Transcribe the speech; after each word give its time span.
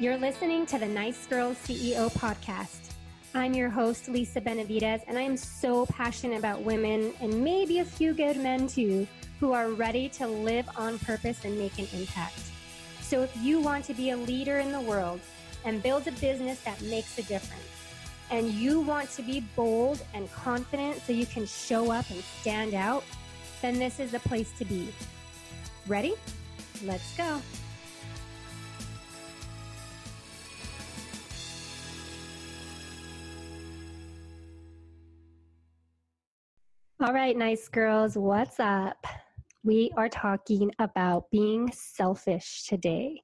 You're 0.00 0.16
listening 0.16 0.64
to 0.64 0.78
the 0.78 0.86
Nice 0.86 1.26
Girls 1.26 1.58
CEO 1.58 2.10
podcast. 2.14 2.94
I'm 3.34 3.52
your 3.52 3.68
host, 3.68 4.08
Lisa 4.08 4.40
Benavides, 4.40 5.04
and 5.06 5.18
I 5.18 5.20
am 5.20 5.36
so 5.36 5.84
passionate 5.84 6.38
about 6.38 6.62
women 6.62 7.12
and 7.20 7.44
maybe 7.44 7.80
a 7.80 7.84
few 7.84 8.14
good 8.14 8.38
men 8.38 8.66
too 8.66 9.06
who 9.40 9.52
are 9.52 9.68
ready 9.68 10.08
to 10.08 10.26
live 10.26 10.66
on 10.74 10.98
purpose 11.00 11.44
and 11.44 11.58
make 11.58 11.78
an 11.78 11.86
impact. 11.92 12.40
So 13.02 13.20
if 13.20 13.36
you 13.42 13.60
want 13.60 13.84
to 13.84 13.92
be 13.92 14.08
a 14.08 14.16
leader 14.16 14.60
in 14.60 14.72
the 14.72 14.80
world 14.80 15.20
and 15.66 15.82
build 15.82 16.08
a 16.08 16.12
business 16.12 16.62
that 16.62 16.80
makes 16.80 17.18
a 17.18 17.22
difference, 17.24 17.62
and 18.30 18.50
you 18.52 18.80
want 18.80 19.10
to 19.10 19.22
be 19.22 19.40
bold 19.54 20.02
and 20.14 20.32
confident 20.32 21.02
so 21.02 21.12
you 21.12 21.26
can 21.26 21.44
show 21.44 21.92
up 21.92 22.08
and 22.08 22.24
stand 22.40 22.72
out, 22.72 23.04
then 23.60 23.78
this 23.78 24.00
is 24.00 24.12
the 24.12 24.20
place 24.20 24.50
to 24.52 24.64
be. 24.64 24.88
Ready? 25.86 26.14
Let's 26.86 27.14
go. 27.18 27.42
All 37.02 37.14
right, 37.14 37.34
nice 37.34 37.66
girls, 37.66 38.18
what's 38.18 38.60
up? 38.60 39.06
We 39.62 39.90
are 39.96 40.10
talking 40.10 40.70
about 40.78 41.30
being 41.30 41.72
selfish 41.72 42.66
today. 42.68 43.22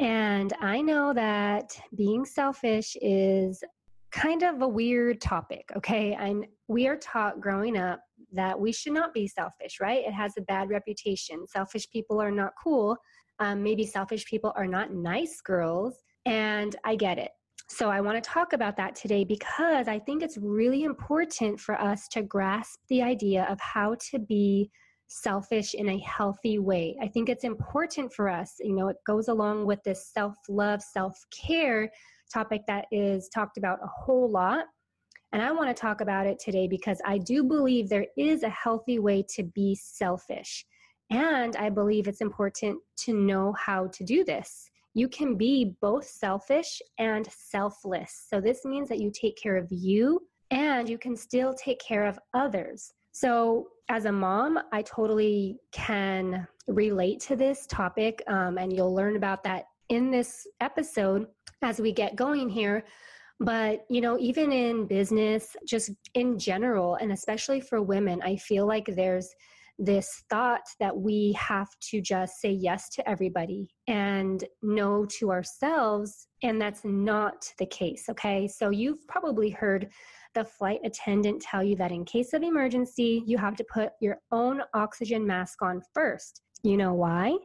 And 0.00 0.52
I 0.60 0.80
know 0.80 1.14
that 1.14 1.80
being 1.94 2.24
selfish 2.24 2.96
is 3.00 3.62
kind 4.10 4.42
of 4.42 4.62
a 4.62 4.68
weird 4.68 5.20
topic, 5.20 5.70
okay? 5.76 6.14
And 6.14 6.44
we 6.66 6.88
are 6.88 6.96
taught 6.96 7.40
growing 7.40 7.76
up 7.76 8.00
that 8.32 8.58
we 8.58 8.72
should 8.72 8.94
not 8.94 9.14
be 9.14 9.28
selfish, 9.28 9.78
right? 9.80 10.04
It 10.04 10.12
has 10.12 10.32
a 10.36 10.42
bad 10.42 10.70
reputation. 10.70 11.46
Selfish 11.46 11.88
people 11.90 12.20
are 12.20 12.32
not 12.32 12.54
cool. 12.60 12.96
Um, 13.38 13.62
maybe 13.62 13.86
selfish 13.86 14.24
people 14.26 14.52
are 14.56 14.66
not 14.66 14.92
nice 14.92 15.40
girls. 15.40 16.02
And 16.26 16.74
I 16.84 16.96
get 16.96 17.18
it. 17.18 17.30
So 17.68 17.88
I 17.88 18.00
want 18.00 18.22
to 18.22 18.30
talk 18.30 18.52
about 18.52 18.76
that 18.76 18.94
today 18.94 19.24
because 19.24 19.88
I 19.88 19.98
think 19.98 20.22
it's 20.22 20.36
really 20.38 20.84
important 20.84 21.58
for 21.58 21.80
us 21.80 22.08
to 22.08 22.22
grasp 22.22 22.80
the 22.88 23.02
idea 23.02 23.46
of 23.50 23.58
how 23.60 23.96
to 24.10 24.18
be 24.18 24.70
selfish 25.06 25.74
in 25.74 25.88
a 25.88 25.98
healthy 25.98 26.58
way. 26.58 26.96
I 27.02 27.08
think 27.08 27.28
it's 27.28 27.44
important 27.44 28.12
for 28.12 28.28
us, 28.28 28.54
you 28.60 28.74
know, 28.74 28.88
it 28.88 28.96
goes 29.06 29.28
along 29.28 29.66
with 29.66 29.82
this 29.82 30.10
self 30.12 30.36
love, 30.48 30.82
self 30.82 31.18
care 31.30 31.90
topic 32.32 32.62
that 32.66 32.86
is 32.92 33.28
talked 33.28 33.56
about 33.56 33.78
a 33.82 33.88
whole 33.88 34.30
lot. 34.30 34.66
And 35.32 35.42
I 35.42 35.50
want 35.50 35.68
to 35.68 35.80
talk 35.80 36.00
about 36.00 36.26
it 36.26 36.38
today 36.38 36.68
because 36.68 37.00
I 37.04 37.18
do 37.18 37.42
believe 37.42 37.88
there 37.88 38.06
is 38.16 38.42
a 38.42 38.48
healthy 38.50 38.98
way 38.98 39.24
to 39.30 39.42
be 39.42 39.74
selfish. 39.74 40.64
And 41.10 41.56
I 41.56 41.70
believe 41.70 42.08
it's 42.08 42.20
important 42.20 42.78
to 42.98 43.14
know 43.14 43.52
how 43.52 43.88
to 43.88 44.04
do 44.04 44.24
this. 44.24 44.70
You 44.94 45.08
can 45.08 45.36
be 45.36 45.76
both 45.80 46.06
selfish 46.06 46.80
and 46.98 47.28
selfless. 47.30 48.26
So, 48.30 48.40
this 48.40 48.64
means 48.64 48.88
that 48.88 49.00
you 49.00 49.10
take 49.10 49.36
care 49.36 49.56
of 49.56 49.66
you 49.70 50.20
and 50.50 50.88
you 50.88 50.98
can 50.98 51.16
still 51.16 51.52
take 51.54 51.80
care 51.80 52.06
of 52.06 52.18
others. 52.32 52.92
So, 53.12 53.68
as 53.88 54.06
a 54.06 54.12
mom, 54.12 54.58
I 54.72 54.82
totally 54.82 55.58
can 55.72 56.46
relate 56.68 57.20
to 57.20 57.36
this 57.36 57.66
topic, 57.66 58.22
um, 58.28 58.56
and 58.56 58.72
you'll 58.72 58.94
learn 58.94 59.16
about 59.16 59.44
that 59.44 59.64
in 59.90 60.10
this 60.10 60.46
episode 60.60 61.26
as 61.62 61.80
we 61.80 61.92
get 61.92 62.16
going 62.16 62.48
here. 62.48 62.84
But, 63.40 63.84
you 63.90 64.00
know, 64.00 64.16
even 64.18 64.52
in 64.52 64.86
business, 64.86 65.56
just 65.66 65.90
in 66.14 66.38
general, 66.38 66.94
and 66.96 67.12
especially 67.12 67.60
for 67.60 67.82
women, 67.82 68.22
I 68.22 68.36
feel 68.36 68.66
like 68.66 68.86
there's 68.86 69.34
this 69.78 70.24
thought 70.30 70.62
that 70.78 70.96
we 70.96 71.32
have 71.38 71.68
to 71.90 72.00
just 72.00 72.40
say 72.40 72.50
yes 72.50 72.88
to 72.90 73.08
everybody 73.08 73.68
and 73.88 74.44
no 74.62 75.04
to 75.06 75.30
ourselves. 75.30 76.28
And 76.42 76.60
that's 76.60 76.84
not 76.84 77.52
the 77.58 77.66
case. 77.66 78.04
Okay. 78.08 78.46
So 78.46 78.70
you've 78.70 79.06
probably 79.08 79.50
heard 79.50 79.88
the 80.34 80.44
flight 80.44 80.80
attendant 80.84 81.42
tell 81.42 81.62
you 81.62 81.76
that 81.76 81.92
in 81.92 82.04
case 82.04 82.32
of 82.32 82.42
emergency, 82.42 83.22
you 83.26 83.38
have 83.38 83.56
to 83.56 83.64
put 83.72 83.90
your 84.00 84.18
own 84.30 84.62
oxygen 84.74 85.26
mask 85.26 85.62
on 85.62 85.82
first. 85.92 86.42
You 86.62 86.76
know 86.76 86.94
why? 86.94 87.36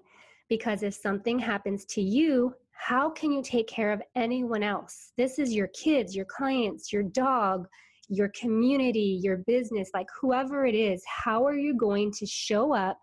Because 0.50 0.84
if 0.84 0.94
something 0.94 1.38
happens 1.38 1.85
to 1.85 2.01
you, 2.01 2.53
how 2.72 3.09
can 3.09 3.31
you 3.31 3.44
take 3.44 3.68
care 3.68 3.91
of 3.91 4.01
anyone 4.16 4.63
else? 4.63 5.12
This 5.18 5.38
is 5.38 5.53
your 5.53 5.68
kids, 5.68 6.16
your 6.16 6.25
clients, 6.25 6.94
your 6.94 7.03
dog, 7.03 7.68
your 8.09 8.31
community, 8.39 9.19
your 9.21 9.37
business, 9.47 9.89
like 9.93 10.07
whoever 10.19 10.65
it 10.65 10.75
is. 10.75 11.03
How 11.05 11.45
are 11.45 11.57
you 11.57 11.75
going 11.77 12.11
to 12.13 12.25
show 12.25 12.73
up 12.73 12.99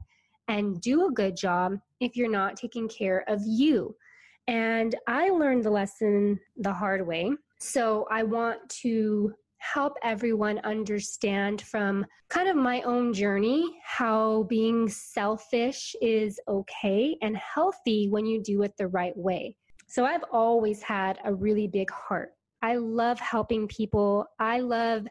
and 0.48 0.80
do 0.80 1.06
a 1.06 1.12
good 1.12 1.36
job 1.36 1.74
if 2.00 2.16
you're 2.16 2.30
not 2.30 2.56
taking 2.56 2.88
care 2.88 3.24
of 3.28 3.40
you? 3.46 3.94
And 4.48 4.94
I 5.08 5.30
learned 5.30 5.64
the 5.64 5.70
lesson 5.70 6.38
the 6.56 6.72
hard 6.72 7.06
way. 7.06 7.32
So 7.58 8.06
I 8.10 8.22
want 8.22 8.68
to 8.82 9.32
help 9.58 9.94
everyone 10.02 10.60
understand 10.60 11.62
from 11.62 12.06
kind 12.28 12.48
of 12.48 12.56
my 12.56 12.82
own 12.82 13.12
journey 13.12 13.64
how 13.84 14.44
being 14.44 14.88
selfish 14.88 15.96
is 16.00 16.38
okay 16.46 17.16
and 17.22 17.36
healthy 17.36 18.08
when 18.08 18.26
you 18.26 18.42
do 18.42 18.62
it 18.62 18.74
the 18.76 18.86
right 18.88 19.16
way. 19.16 19.56
So 19.88 20.04
I've 20.04 20.24
always 20.32 20.82
had 20.82 21.18
a 21.24 21.34
really 21.34 21.66
big 21.66 21.90
heart. 21.90 22.35
I 22.66 22.74
love 22.74 23.20
helping 23.20 23.68
people. 23.68 24.26
I 24.40 24.58
love 24.58 25.06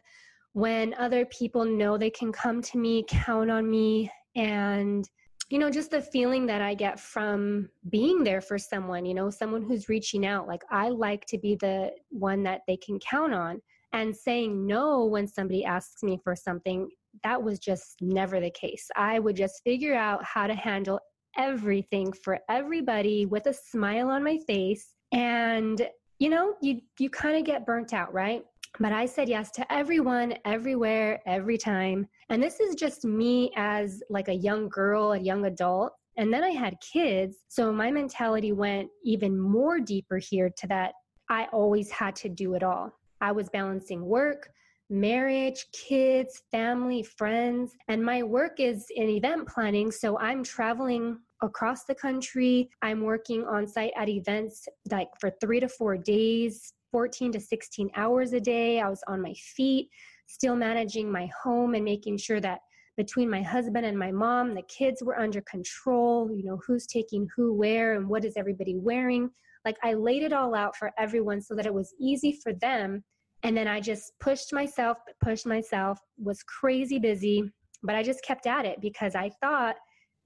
when 0.52 0.92
other 0.98 1.24
people 1.24 1.64
know 1.64 1.96
they 1.96 2.10
can 2.10 2.30
come 2.30 2.60
to 2.60 2.76
me, 2.76 3.02
count 3.08 3.50
on 3.50 3.70
me, 3.70 4.10
and 4.34 5.08
you 5.48 5.58
know, 5.58 5.70
just 5.70 5.90
the 5.92 6.02
feeling 6.02 6.44
that 6.46 6.60
I 6.60 6.74
get 6.74 7.00
from 7.00 7.70
being 7.88 8.24
there 8.24 8.42
for 8.42 8.58
someone, 8.58 9.06
you 9.06 9.14
know, 9.14 9.30
someone 9.30 9.62
who's 9.62 9.88
reaching 9.88 10.26
out. 10.26 10.48
Like, 10.48 10.64
I 10.70 10.88
like 10.88 11.24
to 11.26 11.38
be 11.38 11.54
the 11.54 11.92
one 12.10 12.42
that 12.42 12.62
they 12.66 12.76
can 12.76 12.98
count 12.98 13.32
on. 13.32 13.62
And 13.92 14.14
saying 14.14 14.66
no 14.66 15.06
when 15.06 15.26
somebody 15.26 15.64
asks 15.64 16.02
me 16.02 16.18
for 16.22 16.34
something, 16.34 16.90
that 17.22 17.42
was 17.42 17.58
just 17.58 17.94
never 18.02 18.40
the 18.40 18.50
case. 18.50 18.88
I 18.96 19.20
would 19.20 19.36
just 19.36 19.62
figure 19.62 19.94
out 19.94 20.22
how 20.24 20.48
to 20.48 20.54
handle 20.54 20.98
everything 21.38 22.12
for 22.12 22.40
everybody 22.50 23.24
with 23.24 23.46
a 23.46 23.54
smile 23.54 24.10
on 24.10 24.24
my 24.24 24.38
face. 24.46 24.94
And, 25.12 25.88
you 26.18 26.30
know, 26.30 26.54
you, 26.60 26.80
you 26.98 27.10
kind 27.10 27.36
of 27.36 27.44
get 27.44 27.66
burnt 27.66 27.92
out, 27.92 28.12
right? 28.12 28.44
But 28.78 28.92
I 28.92 29.06
said 29.06 29.28
yes 29.28 29.50
to 29.52 29.72
everyone, 29.72 30.34
everywhere, 30.44 31.20
every 31.26 31.56
time. 31.56 32.06
And 32.28 32.42
this 32.42 32.60
is 32.60 32.74
just 32.74 33.04
me 33.04 33.50
as 33.56 34.02
like 34.10 34.28
a 34.28 34.34
young 34.34 34.68
girl, 34.68 35.12
a 35.12 35.18
young 35.18 35.46
adult. 35.46 35.92
And 36.18 36.32
then 36.32 36.42
I 36.42 36.50
had 36.50 36.76
kids. 36.80 37.38
So 37.48 37.72
my 37.72 37.90
mentality 37.90 38.52
went 38.52 38.88
even 39.04 39.38
more 39.38 39.80
deeper 39.80 40.18
here 40.18 40.50
to 40.58 40.66
that 40.68 40.92
I 41.28 41.46
always 41.52 41.90
had 41.90 42.14
to 42.16 42.28
do 42.28 42.54
it 42.54 42.62
all. 42.62 42.92
I 43.20 43.32
was 43.32 43.48
balancing 43.48 44.04
work, 44.04 44.50
marriage, 44.88 45.66
kids, 45.72 46.42
family, 46.50 47.02
friends, 47.02 47.72
and 47.88 48.04
my 48.04 48.22
work 48.22 48.60
is 48.60 48.86
in 48.94 49.08
event 49.08 49.48
planning. 49.48 49.90
So 49.90 50.18
I'm 50.18 50.44
traveling 50.44 51.18
across 51.42 51.84
the 51.84 51.94
country. 51.94 52.68
I'm 52.82 53.02
working 53.02 53.44
on 53.44 53.66
site 53.66 53.92
at 53.96 54.08
events 54.08 54.66
like 54.90 55.08
for 55.20 55.30
three 55.40 55.60
to 55.60 55.68
four 55.68 55.96
days, 55.96 56.72
14 56.92 57.32
to 57.32 57.40
16 57.40 57.90
hours 57.96 58.32
a 58.32 58.40
day. 58.40 58.80
I 58.80 58.88
was 58.88 59.02
on 59.06 59.20
my 59.20 59.34
feet, 59.34 59.88
still 60.26 60.56
managing 60.56 61.10
my 61.10 61.28
home 61.42 61.74
and 61.74 61.84
making 61.84 62.18
sure 62.18 62.40
that 62.40 62.60
between 62.96 63.28
my 63.28 63.42
husband 63.42 63.84
and 63.84 63.98
my 63.98 64.10
mom, 64.10 64.54
the 64.54 64.62
kids 64.62 65.02
were 65.02 65.18
under 65.18 65.42
control, 65.42 66.30
you 66.32 66.44
know, 66.44 66.58
who's 66.66 66.86
taking 66.86 67.28
who 67.36 67.52
where 67.52 67.94
and 67.94 68.08
what 68.08 68.24
is 68.24 68.34
everybody 68.36 68.76
wearing. 68.76 69.28
Like 69.64 69.76
I 69.82 69.94
laid 69.94 70.22
it 70.22 70.32
all 70.32 70.54
out 70.54 70.76
for 70.76 70.92
everyone 70.98 71.42
so 71.42 71.54
that 71.54 71.66
it 71.66 71.74
was 71.74 71.94
easy 72.00 72.38
for 72.42 72.54
them. 72.54 73.04
And 73.42 73.56
then 73.56 73.68
I 73.68 73.80
just 73.80 74.12
pushed 74.18 74.52
myself, 74.52 74.96
pushed 75.22 75.46
myself, 75.46 75.98
was 76.16 76.42
crazy 76.44 76.98
busy, 76.98 77.52
but 77.82 77.94
I 77.94 78.02
just 78.02 78.24
kept 78.24 78.46
at 78.46 78.64
it 78.64 78.80
because 78.80 79.14
I 79.14 79.30
thought 79.42 79.76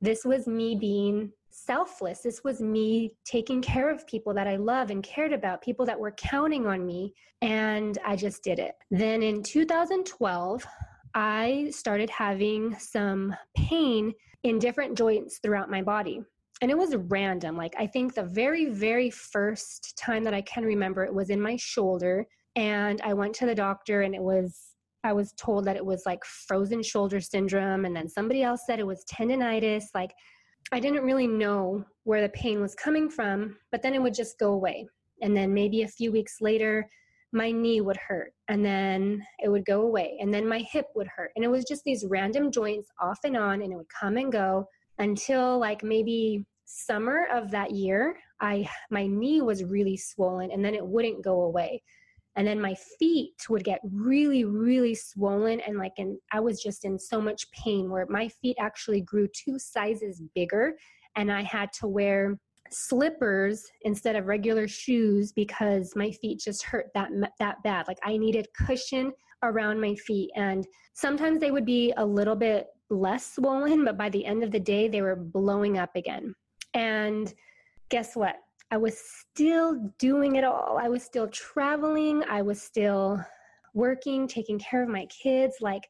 this 0.01 0.25
was 0.25 0.47
me 0.47 0.75
being 0.75 1.33
selfless. 1.51 2.21
This 2.21 2.43
was 2.45 2.61
me 2.61 3.15
taking 3.25 3.61
care 3.61 3.91
of 3.91 4.07
people 4.07 4.33
that 4.35 4.47
I 4.47 4.57
love 4.57 4.91
and 4.91 5.03
cared 5.03 5.33
about, 5.33 5.63
people 5.63 5.85
that 5.87 5.99
were 5.99 6.13
counting 6.13 6.67
on 6.67 6.87
me. 6.87 7.13
And 7.43 7.99
I 8.05 8.17
just 8.17 8.43
did 8.43 8.59
it. 8.59 8.75
Then 8.91 9.23
in 9.23 9.43
2012, 9.43 10.67
I 11.15 11.69
started 11.71 12.11
having 12.11 12.79
some 12.79 13.35
pain 13.57 14.13
in 14.45 14.59
different 14.59 14.97
joints 14.97 15.39
throughout 15.43 15.71
my 15.71 15.83
body. 15.83 16.23
And 16.63 16.71
it 16.71 16.79
was 16.79 16.95
random. 16.95 17.57
Like, 17.57 17.75
I 17.79 17.87
think 17.87 18.15
the 18.15 18.23
very, 18.23 18.67
very 18.67 19.11
first 19.11 19.97
time 19.99 20.25
that 20.25 20.35
I 20.35 20.43
can 20.43 20.65
remember, 20.65 21.05
it 21.05 21.15
was 21.15 21.31
in 21.31 21.41
my 21.41 21.57
shoulder. 21.57 22.27
And 22.57 23.01
I 23.03 23.15
went 23.15 23.35
to 23.37 23.47
the 23.47 23.55
doctor, 23.55 24.03
and 24.03 24.15
it 24.15 24.21
was 24.21 24.70
I 25.05 25.13
was 25.13 25.33
told 25.33 25.65
that 25.65 25.77
it 25.77 25.85
was 25.85 26.03
like 26.07 26.25
frozen 26.25 26.83
shoulder 26.83 27.21
syndrome, 27.21 27.85
and 27.85 27.95
then 27.95 28.09
somebody 28.09 28.43
else 28.43 28.63
said 28.67 28.79
it 28.79 28.87
was 28.87 29.05
tendonitis. 29.11 29.85
Like, 29.95 30.13
I 30.73 30.81
didn't 30.81 31.05
really 31.05 31.27
know 31.27 31.85
where 32.05 32.23
the 32.23 32.29
pain 32.31 32.61
was 32.61 32.75
coming 32.75 33.09
from, 33.09 33.57
but 33.73 33.83
then 33.83 33.95
it 33.95 34.03
would 34.03 34.15
just 34.15 34.39
go 34.39 34.53
away. 34.53 34.87
And 35.23 35.37
then 35.37 35.53
maybe 35.53 35.83
a 35.83 35.89
few 35.89 36.13
weeks 36.13 36.37
later, 36.41 36.89
my 37.33 37.51
knee 37.51 37.81
would 37.81 37.97
hurt, 37.97 38.33
and 38.49 38.65
then 38.65 39.25
it 39.43 39.49
would 39.49 39.65
go 39.65 39.83
away, 39.83 40.19
and 40.21 40.33
then 40.33 40.49
my 40.49 40.65
hip 40.71 40.87
would 40.95 41.09
hurt. 41.15 41.31
And 41.37 41.45
it 41.45 41.49
was 41.49 41.65
just 41.65 41.85
these 41.85 42.05
random 42.09 42.51
joints 42.51 42.89
off 43.01 43.19
and 43.25 43.37
on, 43.37 43.63
and 43.63 43.73
it 43.73 43.77
would 43.77 43.89
come 43.89 44.17
and 44.17 44.33
go 44.33 44.67
until 44.99 45.59
like 45.59 45.83
maybe 45.83 46.45
summer 46.71 47.27
of 47.33 47.51
that 47.51 47.73
year, 47.73 48.17
I 48.41 48.69
my 48.91 49.07
knee 49.07 49.43
was 49.43 49.65
really 49.65 49.97
swollen 49.97 50.51
and 50.51 50.65
then 50.65 50.75
it 50.75 50.87
wouldn't 50.87 51.25
go 51.25 51.43
away. 51.43 51.83
And 52.41 52.49
then 52.49 52.59
my 52.59 52.75
feet 52.99 53.35
would 53.51 53.65
get 53.65 53.83
really, 53.93 54.45
really 54.45 54.95
swollen 54.95 55.61
and 55.61 55.77
like 55.77 55.93
and 55.99 56.17
I 56.33 56.41
was 56.41 56.63
just 56.63 56.87
in 56.87 56.99
so 56.99 57.21
much 57.21 57.51
pain 57.51 57.91
where 57.91 58.07
my 58.09 58.29
feet 58.29 58.57
actually 58.59 59.03
grew 59.03 59.29
two 59.29 59.59
sizes 59.59 60.23
bigger 60.35 60.73
and 61.17 61.31
I 61.31 61.43
had 61.43 61.71
to 61.81 61.87
wear 61.87 62.39
slippers 62.71 63.63
instead 63.83 64.17
of 64.17 64.25
regular 64.25 64.67
shoes 64.67 65.33
because 65.33 65.93
my 65.95 66.13
feet 66.13 66.41
just 66.41 66.63
hurt 66.63 66.87
that 66.95 67.11
that 67.41 67.57
bad. 67.63 67.87
Like 67.87 67.99
I 68.03 68.17
needed 68.17 68.49
cushion 68.57 69.13
around 69.43 69.79
my 69.79 69.95
feet 69.97 70.31
and 70.35 70.67
sometimes 70.95 71.41
they 71.41 71.51
would 71.51 71.67
be 71.67 71.93
a 71.99 72.07
little 72.07 72.37
bit 72.37 72.69
less 72.89 73.35
swollen, 73.35 73.85
but 73.85 73.99
by 73.99 74.09
the 74.09 74.25
end 74.25 74.43
of 74.43 74.51
the 74.51 74.59
day 74.59 74.89
they 74.89 75.03
were 75.03 75.15
blowing 75.15 75.77
up 75.77 75.95
again. 75.95 76.35
And 76.73 77.35
guess 77.91 78.17
what? 78.17 78.37
I 78.71 78.77
was 78.77 78.99
still 78.99 79.93
doing 79.99 80.37
it 80.37 80.45
all. 80.45 80.79
I 80.81 80.89
was 80.89 81.03
still 81.03 81.29
traveling, 81.29 82.23
I 82.29 82.43
was 82.43 82.63
still 82.63 83.21
working, 83.75 84.29
taking 84.29 84.59
care 84.59 84.83
of 84.83 84.89
my 84.89 85.07
kids, 85.07 85.57
like 85.61 85.89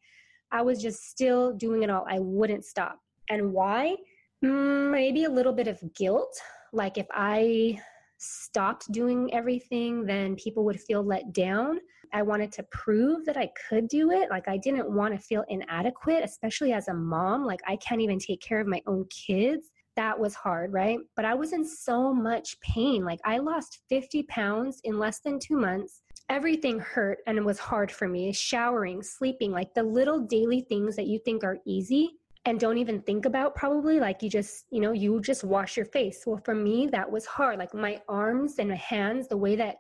I 0.53 0.63
was 0.63 0.81
just 0.81 1.09
still 1.11 1.53
doing 1.53 1.83
it 1.83 1.91
all. 1.91 2.07
I 2.09 2.19
wouldn't 2.19 2.65
stop. 2.65 2.99
And 3.29 3.53
why? 3.53 3.97
Mm, 4.45 4.91
maybe 4.91 5.25
a 5.25 5.31
little 5.31 5.53
bit 5.53 5.69
of 5.69 5.81
guilt 5.95 6.35
like 6.73 6.99
if 6.99 7.07
I 7.11 7.81
stopped 8.19 8.91
doing 8.93 9.33
everything, 9.33 10.05
then 10.05 10.37
people 10.37 10.65
would 10.65 10.81
feel 10.81 11.03
let 11.03 11.33
down. 11.33 11.81
I 12.13 12.23
wanted 12.23 12.53
to 12.53 12.65
prove 12.71 13.25
that 13.25 13.37
I 13.37 13.51
could 13.69 13.89
do 13.89 14.11
it. 14.11 14.31
Like 14.31 14.47
I 14.47 14.57
didn't 14.57 14.91
want 14.91 15.15
to 15.15 15.21
feel 15.21 15.45
inadequate, 15.49 16.23
especially 16.23 16.73
as 16.73 16.89
a 16.89 16.95
mom. 16.95 17.45
Like 17.45 17.61
I 17.67 17.77
can't 17.77 18.01
even 18.01 18.19
take 18.19 18.41
care 18.41 18.61
of 18.61 18.67
my 18.67 18.83
own 18.87 19.07
kids. 19.11 19.71
That 20.01 20.19
was 20.19 20.35
hard, 20.35 20.73
right? 20.73 20.99
But 21.15 21.27
I 21.27 21.35
was 21.35 21.53
in 21.53 21.63
so 21.63 22.15
much 22.15 22.59
pain. 22.63 23.05
Like 23.05 23.21
I 23.23 23.37
lost 23.37 23.81
50 23.91 24.23
pounds 24.23 24.81
in 24.85 24.99
less 24.99 25.21
than 25.21 25.39
two 25.39 25.59
months. 25.59 26.01
Everything 26.31 26.79
hurt 26.79 27.19
and 27.27 27.37
it 27.37 27.45
was 27.45 27.59
hard 27.59 27.93
for 27.93 28.09
me. 28.09 28.33
Showering, 28.33 29.03
sleeping, 29.03 29.53
like 29.53 29.75
the 29.75 29.83
little 29.83 30.19
daily 30.19 30.63
things 30.63 30.97
that 30.97 31.07
you 31.07 31.19
think 31.23 31.45
are 31.45 31.59
easy 31.67 32.13
and 32.47 32.59
don't 32.59 32.79
even 32.79 33.03
think 33.03 33.27
about 33.27 33.55
probably 33.55 34.01
like 34.01 34.23
you 34.23 34.31
just 34.31 34.65
you 34.71 34.81
know 34.81 34.93
you 34.93 35.21
just 35.21 35.45
wash 35.45 35.77
your 35.77 35.85
face 35.85 36.23
well 36.25 36.41
for 36.47 36.55
me 36.55 36.87
that 36.87 37.11
was 37.11 37.27
hard 37.27 37.59
like 37.59 37.75
my 37.75 38.01
arms 38.09 38.55
and 38.59 38.71
my 38.71 38.77
hands 38.77 39.29
the 39.29 39.37
way 39.37 39.55
that 39.55 39.77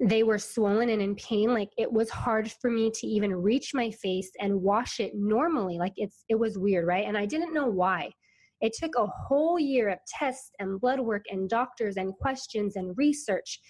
they 0.00 0.22
were 0.22 0.36
swollen 0.36 0.90
and 0.90 1.00
in 1.00 1.14
pain 1.14 1.54
like 1.54 1.70
it 1.78 1.90
was 1.90 2.10
hard 2.10 2.52
for 2.60 2.68
me 2.68 2.90
to 2.90 3.06
even 3.06 3.34
reach 3.34 3.72
my 3.72 3.90
face 3.90 4.30
and 4.38 4.54
wash 4.54 5.00
it 5.00 5.12
normally 5.14 5.78
like 5.78 5.94
it's 5.96 6.26
it 6.28 6.34
was 6.34 6.58
weird 6.58 6.86
right 6.86 7.06
and 7.06 7.16
i 7.16 7.24
didn't 7.24 7.54
know 7.54 7.66
why 7.66 8.10
it 8.64 8.72
took 8.78 8.94
a 8.96 9.06
whole 9.06 9.58
year 9.58 9.88
of 9.90 9.98
tests 10.08 10.50
and 10.58 10.80
blood 10.80 11.00
work 11.00 11.24
and 11.30 11.48
doctors 11.48 11.96
and 11.96 12.14
questions 12.14 12.76
and 12.76 12.96
research 12.96 13.60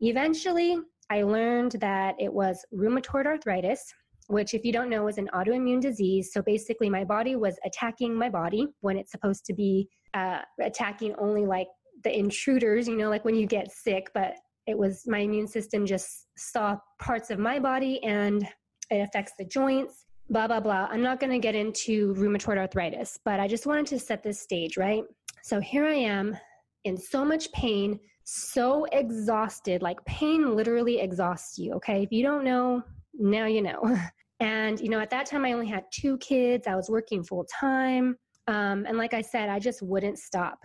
eventually 0.00 0.76
i 1.10 1.22
learned 1.22 1.72
that 1.80 2.14
it 2.18 2.32
was 2.32 2.64
rheumatoid 2.72 3.26
arthritis 3.26 3.84
which, 4.28 4.54
if 4.54 4.64
you 4.64 4.72
don't 4.72 4.88
know, 4.88 5.06
is 5.08 5.18
an 5.18 5.28
autoimmune 5.34 5.80
disease. 5.80 6.30
So 6.32 6.42
basically, 6.42 6.88
my 6.88 7.04
body 7.04 7.36
was 7.36 7.58
attacking 7.64 8.14
my 8.14 8.30
body 8.30 8.66
when 8.80 8.96
it's 8.96 9.12
supposed 9.12 9.44
to 9.46 9.54
be 9.54 9.88
uh, 10.14 10.40
attacking 10.62 11.14
only 11.18 11.46
like 11.46 11.68
the 12.04 12.16
intruders, 12.16 12.88
you 12.88 12.96
know, 12.96 13.10
like 13.10 13.24
when 13.24 13.34
you 13.34 13.46
get 13.46 13.70
sick. 13.70 14.06
But 14.14 14.34
it 14.66 14.78
was 14.78 15.02
my 15.06 15.18
immune 15.18 15.46
system 15.46 15.84
just 15.84 16.26
saw 16.38 16.76
parts 17.00 17.30
of 17.30 17.38
my 17.38 17.58
body 17.58 18.02
and 18.02 18.46
it 18.90 18.96
affects 18.96 19.32
the 19.38 19.44
joints, 19.44 20.03
blah, 20.30 20.46
blah, 20.46 20.60
blah. 20.60 20.88
I'm 20.90 21.02
not 21.02 21.20
going 21.20 21.32
to 21.32 21.38
get 21.38 21.54
into 21.54 22.14
rheumatoid 22.14 22.58
arthritis, 22.58 23.18
but 23.24 23.40
I 23.40 23.48
just 23.48 23.66
wanted 23.66 23.86
to 23.88 23.98
set 23.98 24.22
this 24.22 24.40
stage, 24.40 24.76
right? 24.76 25.04
So 25.42 25.60
here 25.60 25.84
I 25.84 25.94
am 25.94 26.36
in 26.84 26.96
so 26.96 27.24
much 27.24 27.52
pain, 27.52 28.00
so 28.24 28.86
exhausted. 28.92 29.82
Like 29.82 30.02
pain 30.06 30.56
literally 30.56 31.00
exhausts 31.00 31.58
you, 31.58 31.72
okay? 31.74 32.02
If 32.02 32.12
you 32.12 32.22
don't 32.22 32.44
know, 32.44 32.82
now 33.14 33.46
you 33.46 33.62
know. 33.62 33.98
And, 34.40 34.80
you 34.80 34.88
know, 34.88 34.98
at 34.98 35.10
that 35.10 35.26
time 35.26 35.44
I 35.44 35.52
only 35.52 35.68
had 35.68 35.84
two 35.92 36.18
kids, 36.18 36.66
I 36.66 36.74
was 36.74 36.90
working 36.90 37.22
full 37.22 37.44
time. 37.44 38.16
Um, 38.48 38.84
and 38.86 38.98
like 38.98 39.14
I 39.14 39.22
said, 39.22 39.48
I 39.48 39.58
just 39.58 39.80
wouldn't 39.80 40.18
stop. 40.18 40.58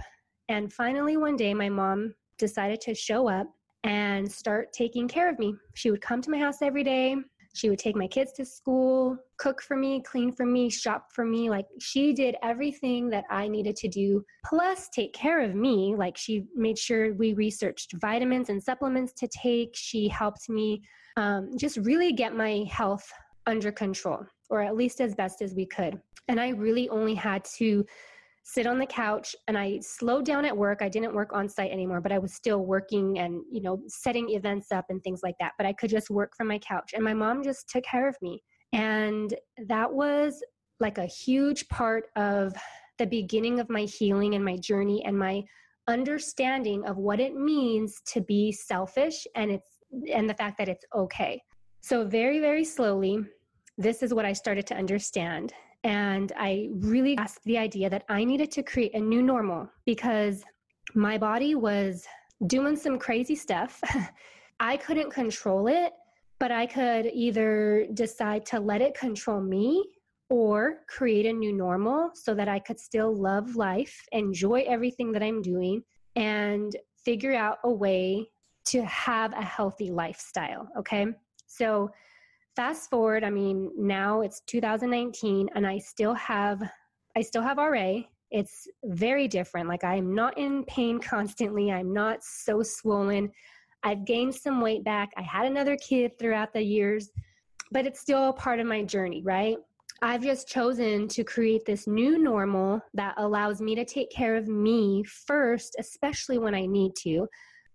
And 0.49 0.73
finally, 0.73 1.15
one 1.17 1.35
day, 1.37 1.53
my 1.53 1.69
mom 1.69 2.13
decided 2.37 2.81
to 2.81 2.95
show 2.95 3.29
up 3.29 3.47
and 3.83 4.29
start 4.29 4.73
taking 4.73 5.07
care 5.07 5.29
of 5.29 5.37
me. 5.39 5.53
She 5.75 5.91
would 5.91 6.01
come 6.01 6.21
to 6.21 6.31
my 6.31 6.39
house 6.39 6.61
every 6.61 6.83
day. 6.83 7.15
She 7.59 7.69
would 7.69 7.77
take 7.77 7.97
my 7.97 8.07
kids 8.07 8.31
to 8.33 8.45
school, 8.45 9.17
cook 9.37 9.61
for 9.61 9.75
me, 9.75 10.01
clean 10.01 10.31
for 10.31 10.45
me, 10.45 10.69
shop 10.69 11.07
for 11.13 11.25
me. 11.25 11.49
Like 11.49 11.65
she 11.77 12.13
did 12.13 12.37
everything 12.41 13.09
that 13.09 13.25
I 13.29 13.49
needed 13.49 13.75
to 13.77 13.89
do, 13.89 14.23
plus 14.45 14.87
take 14.87 15.11
care 15.11 15.41
of 15.41 15.55
me. 15.55 15.93
Like 15.93 16.15
she 16.15 16.45
made 16.55 16.77
sure 16.77 17.13
we 17.15 17.33
researched 17.33 17.95
vitamins 17.99 18.47
and 18.47 18.63
supplements 18.63 19.11
to 19.17 19.27
take. 19.27 19.71
She 19.75 20.07
helped 20.07 20.47
me 20.47 20.81
um, 21.17 21.49
just 21.57 21.75
really 21.79 22.13
get 22.13 22.33
my 22.33 22.63
health 22.71 23.05
under 23.45 23.73
control, 23.73 24.25
or 24.49 24.61
at 24.61 24.77
least 24.77 25.01
as 25.01 25.13
best 25.13 25.41
as 25.41 25.53
we 25.53 25.65
could. 25.65 25.99
And 26.29 26.39
I 26.39 26.49
really 26.49 26.87
only 26.87 27.13
had 27.13 27.43
to 27.57 27.85
sit 28.43 28.65
on 28.65 28.79
the 28.79 28.85
couch 28.85 29.35
and 29.47 29.57
I 29.57 29.79
slowed 29.81 30.25
down 30.25 30.45
at 30.45 30.55
work. 30.55 30.81
I 30.81 30.89
didn't 30.89 31.13
work 31.13 31.33
on 31.33 31.47
site 31.47 31.71
anymore, 31.71 32.01
but 32.01 32.11
I 32.11 32.17
was 32.19 32.33
still 32.33 32.65
working 32.65 33.19
and, 33.19 33.41
you 33.51 33.61
know, 33.61 33.81
setting 33.87 34.29
events 34.29 34.71
up 34.71 34.85
and 34.89 35.03
things 35.03 35.21
like 35.23 35.35
that. 35.39 35.53
But 35.57 35.67
I 35.67 35.73
could 35.73 35.89
just 35.89 36.09
work 36.09 36.35
from 36.35 36.47
my 36.47 36.57
couch. 36.59 36.93
And 36.93 37.03
my 37.03 37.13
mom 37.13 37.43
just 37.43 37.69
took 37.69 37.83
care 37.83 38.07
of 38.07 38.15
me. 38.21 38.41
And 38.73 39.33
that 39.67 39.91
was 39.91 40.41
like 40.79 40.97
a 40.97 41.05
huge 41.05 41.67
part 41.69 42.05
of 42.15 42.53
the 42.97 43.07
beginning 43.07 43.59
of 43.59 43.69
my 43.69 43.81
healing 43.83 44.35
and 44.35 44.43
my 44.43 44.57
journey 44.57 45.03
and 45.05 45.17
my 45.17 45.43
understanding 45.87 46.85
of 46.85 46.97
what 46.97 47.19
it 47.19 47.35
means 47.35 48.01
to 48.05 48.21
be 48.21 48.51
selfish 48.51 49.25
and 49.35 49.49
it's 49.49 49.69
and 50.13 50.29
the 50.29 50.35
fact 50.35 50.57
that 50.59 50.69
it's 50.69 50.85
okay. 50.95 51.41
So 51.81 52.05
very 52.05 52.39
very 52.39 52.63
slowly 52.63 53.19
this 53.77 54.03
is 54.03 54.13
what 54.13 54.25
I 54.25 54.33
started 54.33 54.67
to 54.67 54.75
understand 54.75 55.53
and 55.83 56.31
I 56.37 56.69
really 56.71 57.17
asked 57.17 57.43
the 57.45 57.57
idea 57.57 57.89
that 57.89 58.03
I 58.09 58.23
needed 58.23 58.51
to 58.51 58.63
create 58.63 58.93
a 58.95 58.99
new 58.99 59.21
normal 59.21 59.69
because 59.85 60.43
my 60.95 61.17
body 61.17 61.55
was 61.55 62.05
doing 62.47 62.75
some 62.75 62.99
crazy 62.99 63.35
stuff. 63.35 63.81
I 64.59 64.77
couldn't 64.77 65.11
control 65.11 65.67
it, 65.67 65.93
but 66.39 66.51
I 66.51 66.65
could 66.65 67.07
either 67.13 67.87
decide 67.93 68.45
to 68.47 68.59
let 68.59 68.81
it 68.81 68.93
control 68.93 69.41
me 69.41 69.85
or 70.29 70.81
create 70.87 71.25
a 71.25 71.33
new 71.33 71.53
normal 71.53 72.11
so 72.13 72.35
that 72.35 72.47
I 72.47 72.59
could 72.59 72.79
still 72.79 73.15
love 73.15 73.55
life, 73.55 74.05
enjoy 74.11 74.63
everything 74.67 75.11
that 75.13 75.23
I'm 75.23 75.41
doing, 75.41 75.81
and 76.15 76.75
figure 77.03 77.33
out 77.33 77.57
a 77.63 77.71
way 77.71 78.29
to 78.65 78.83
have 78.83 79.33
a 79.33 79.41
healthy 79.41 79.89
lifestyle. 79.89 80.67
Okay. 80.77 81.07
So, 81.47 81.89
fast 82.59 82.89
forward, 82.89 83.23
I 83.23 83.29
mean, 83.29 83.71
now 83.77 84.19
it's 84.19 84.41
2019 84.41 85.47
and 85.55 85.65
I 85.65 85.77
still 85.77 86.13
have 86.15 86.61
I 87.15 87.21
still 87.21 87.41
have 87.41 87.57
RA. 87.57 88.01
It's 88.31 88.67
very 88.83 89.29
different. 89.29 89.69
Like 89.69 89.85
I'm 89.85 90.13
not 90.13 90.37
in 90.37 90.65
pain 90.65 90.99
constantly. 91.13 91.71
I'm 91.71 91.93
not 91.93 92.21
so 92.21 92.61
swollen. 92.61 93.31
I've 93.83 94.03
gained 94.03 94.35
some 94.35 94.59
weight 94.59 94.83
back. 94.83 95.09
I 95.15 95.21
had 95.21 95.45
another 95.45 95.77
kid 95.77 96.19
throughout 96.19 96.51
the 96.51 96.61
years, 96.61 97.11
but 97.71 97.85
it's 97.85 98.01
still 98.01 98.27
a 98.27 98.33
part 98.33 98.59
of 98.59 98.67
my 98.67 98.83
journey, 98.83 99.21
right? 99.23 99.55
I've 100.01 100.21
just 100.21 100.49
chosen 100.49 101.07
to 101.07 101.23
create 101.23 101.63
this 101.65 101.87
new 101.87 102.17
normal 102.17 102.81
that 102.93 103.13
allows 103.15 103.61
me 103.61 103.73
to 103.75 103.85
take 103.85 104.11
care 104.11 104.35
of 104.35 104.49
me 104.49 105.05
first, 105.05 105.77
especially 105.79 106.39
when 106.39 106.53
I 106.53 106.65
need 106.65 106.91
to. 107.03 107.25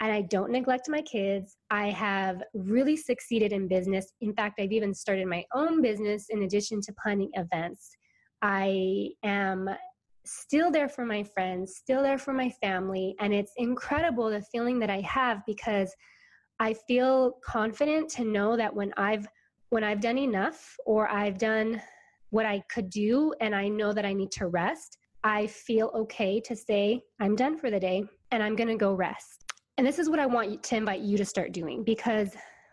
And 0.00 0.12
I 0.12 0.22
don't 0.22 0.50
neglect 0.50 0.88
my 0.88 1.02
kids. 1.02 1.56
I 1.70 1.88
have 1.90 2.42
really 2.52 2.96
succeeded 2.96 3.52
in 3.52 3.68
business. 3.68 4.12
In 4.20 4.34
fact, 4.34 4.60
I've 4.60 4.72
even 4.72 4.92
started 4.92 5.26
my 5.26 5.44
own 5.54 5.80
business 5.80 6.26
in 6.30 6.42
addition 6.42 6.80
to 6.82 6.94
planning 7.02 7.30
events. 7.34 7.90
I 8.42 9.10
am 9.22 9.70
still 10.26 10.70
there 10.70 10.88
for 10.88 11.04
my 11.04 11.22
friends, 11.22 11.76
still 11.76 12.02
there 12.02 12.18
for 12.18 12.32
my 12.32 12.50
family. 12.50 13.14
And 13.20 13.32
it's 13.32 13.52
incredible 13.56 14.30
the 14.30 14.42
feeling 14.52 14.78
that 14.80 14.90
I 14.90 15.00
have 15.00 15.42
because 15.46 15.94
I 16.60 16.74
feel 16.86 17.38
confident 17.44 18.10
to 18.10 18.24
know 18.24 18.56
that 18.56 18.74
when 18.74 18.92
I've 18.96 19.26
when 19.70 19.82
I've 19.82 20.00
done 20.00 20.18
enough 20.18 20.76
or 20.86 21.10
I've 21.10 21.36
done 21.36 21.82
what 22.30 22.46
I 22.46 22.62
could 22.70 22.90
do 22.90 23.34
and 23.40 23.54
I 23.54 23.68
know 23.68 23.92
that 23.92 24.04
I 24.04 24.12
need 24.12 24.30
to 24.32 24.46
rest, 24.46 24.98
I 25.24 25.46
feel 25.48 25.90
okay 25.94 26.40
to 26.42 26.54
say, 26.54 27.02
I'm 27.18 27.34
done 27.34 27.56
for 27.56 27.70
the 27.70 27.80
day 27.80 28.04
and 28.30 28.42
I'm 28.42 28.54
going 28.54 28.68
to 28.68 28.76
go 28.76 28.92
rest. 28.92 29.43
And 29.76 29.86
this 29.86 29.98
is 29.98 30.08
what 30.08 30.20
I 30.20 30.26
want 30.26 30.62
to 30.62 30.76
invite 30.76 31.00
you 31.00 31.16
to 31.18 31.24
start 31.24 31.52
doing 31.52 31.82
because 31.82 32.30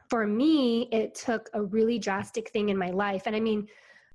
for 0.09 0.27
me, 0.27 0.89
it 0.91 1.15
took 1.15 1.49
a 1.53 1.63
really 1.63 1.97
drastic 1.97 2.49
thing 2.51 2.69
in 2.69 2.77
my 2.77 2.89
life. 2.89 3.23
And 3.25 3.35
I 3.35 3.39
mean, 3.39 3.67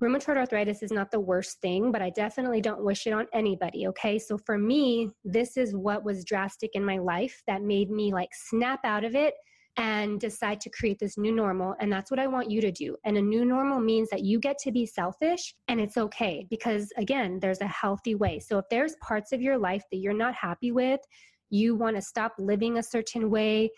rheumatoid 0.02 0.36
arthritis 0.36 0.82
is 0.82 0.92
not 0.92 1.10
the 1.10 1.18
worst 1.18 1.60
thing, 1.60 1.90
but 1.90 2.02
I 2.02 2.10
definitely 2.10 2.60
don't 2.60 2.84
wish 2.84 3.06
it 3.06 3.12
on 3.12 3.26
anybody. 3.32 3.86
Okay. 3.88 4.18
So 4.18 4.36
for 4.36 4.58
me, 4.58 5.10
this 5.24 5.56
is 5.56 5.74
what 5.74 6.04
was 6.04 6.24
drastic 6.24 6.72
in 6.74 6.84
my 6.84 6.98
life 6.98 7.42
that 7.46 7.62
made 7.62 7.90
me 7.90 8.12
like 8.12 8.28
snap 8.32 8.80
out 8.84 9.04
of 9.04 9.14
it 9.14 9.34
and 9.78 10.20
decide 10.20 10.60
to 10.60 10.70
create 10.70 10.98
this 10.98 11.18
new 11.18 11.34
normal. 11.34 11.74
And 11.80 11.92
that's 11.92 12.10
what 12.10 12.20
I 12.20 12.26
want 12.26 12.50
you 12.50 12.60
to 12.60 12.72
do. 12.72 12.96
And 13.04 13.16
a 13.16 13.22
new 13.22 13.44
normal 13.44 13.80
means 13.80 14.08
that 14.10 14.22
you 14.22 14.38
get 14.38 14.58
to 14.60 14.72
be 14.72 14.86
selfish 14.86 15.54
and 15.68 15.80
it's 15.80 15.96
okay 15.96 16.46
because, 16.48 16.92
again, 16.96 17.38
there's 17.40 17.60
a 17.60 17.66
healthy 17.66 18.14
way. 18.14 18.38
So 18.38 18.58
if 18.58 18.64
there's 18.70 18.96
parts 18.96 19.32
of 19.32 19.42
your 19.42 19.58
life 19.58 19.84
that 19.90 19.98
you're 19.98 20.14
not 20.14 20.34
happy 20.34 20.72
with, 20.72 21.00
you 21.50 21.74
want 21.74 21.96
to 21.96 22.02
stop 22.02 22.34
living 22.38 22.78
a 22.78 22.82
certain 22.82 23.30
way, 23.30 23.70